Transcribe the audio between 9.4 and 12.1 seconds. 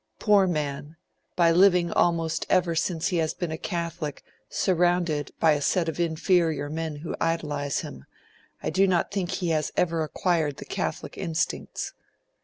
has ever acquired the Catholic instincts.'